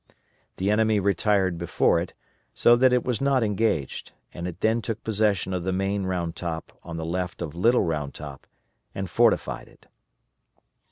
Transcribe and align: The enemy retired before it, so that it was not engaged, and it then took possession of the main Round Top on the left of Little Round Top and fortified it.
The 0.57 0.71
enemy 0.71 0.99
retired 0.99 1.59
before 1.59 1.99
it, 1.99 2.15
so 2.55 2.75
that 2.75 2.91
it 2.91 3.03
was 3.05 3.21
not 3.21 3.43
engaged, 3.43 4.13
and 4.33 4.47
it 4.47 4.61
then 4.61 4.81
took 4.81 5.03
possession 5.03 5.53
of 5.53 5.63
the 5.63 5.71
main 5.71 6.05
Round 6.07 6.35
Top 6.35 6.75
on 6.81 6.97
the 6.97 7.05
left 7.05 7.39
of 7.39 7.53
Little 7.53 7.83
Round 7.83 8.11
Top 8.15 8.47
and 8.95 9.07
fortified 9.07 9.67
it. 9.67 9.85